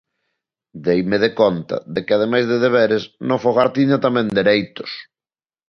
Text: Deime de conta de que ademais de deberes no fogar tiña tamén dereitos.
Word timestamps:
Deime 0.87 1.17
de 1.23 1.29
conta 1.41 1.77
de 1.93 1.99
que 2.05 2.13
ademais 2.15 2.45
de 2.51 2.57
deberes 2.65 3.03
no 3.29 3.35
fogar 3.43 3.69
tiña 3.77 3.97
tamén 4.05 4.33
dereitos. 4.39 4.91